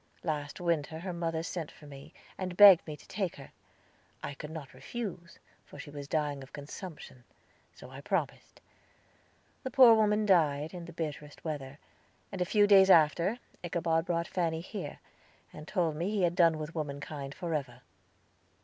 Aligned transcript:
Last 0.23 0.59
winter 0.59 0.97
her 1.01 1.13
mother 1.13 1.43
sent 1.43 1.69
for 1.69 1.85
me, 1.85 2.11
and 2.35 2.57
begged 2.57 2.87
me 2.87 2.97
to 2.97 3.07
take 3.07 3.35
her. 3.35 3.51
I 4.23 4.33
could 4.33 4.49
not 4.49 4.73
refuse, 4.73 5.37
for 5.63 5.77
she 5.77 5.91
was 5.91 6.07
dying 6.07 6.41
of 6.41 6.53
consumption; 6.53 7.23
so 7.75 7.91
I 7.91 8.01
promised. 8.01 8.61
The 9.61 9.69
poor 9.69 9.93
woman 9.93 10.25
died, 10.25 10.73
in 10.73 10.85
the 10.85 10.91
bitterest 10.91 11.45
weather, 11.45 11.77
and 12.31 12.41
a 12.41 12.45
few 12.45 12.65
days 12.65 12.89
after 12.89 13.37
Ichabod 13.63 14.05
brought 14.07 14.27
Fanny 14.27 14.61
here, 14.61 14.97
and 15.53 15.67
told 15.67 15.95
me 15.95 16.09
he 16.09 16.23
had 16.23 16.33
done 16.33 16.57
with 16.57 16.73
womankind 16.73 17.35
forever. 17.35 17.81